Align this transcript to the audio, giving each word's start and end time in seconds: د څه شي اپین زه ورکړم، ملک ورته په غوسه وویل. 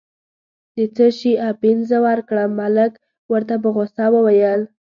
د 0.75 0.77
څه 0.95 1.05
شي 1.19 1.33
اپین 1.51 1.77
زه 1.89 1.97
ورکړم، 2.07 2.49
ملک 2.61 2.93
ورته 3.31 3.55
په 3.63 3.69
غوسه 3.75 4.05
وویل. 4.15 4.61